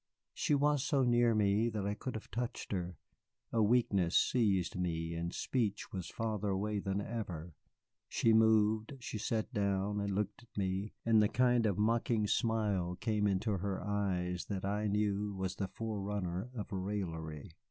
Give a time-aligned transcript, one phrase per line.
[0.33, 2.97] She was so near me that I could have touched her.
[3.53, 7.53] A weakness seized me, and speech was farther away than ever.
[8.09, 12.95] She moved, she sat down and looked at me, and the kind of mocking smile
[12.99, 17.51] came into her eyes that I knew was the forerunner of raillery.